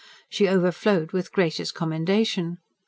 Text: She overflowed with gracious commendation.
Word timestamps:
She 0.27 0.47
overflowed 0.47 1.11
with 1.11 1.31
gracious 1.31 1.71
commendation. 1.71 2.57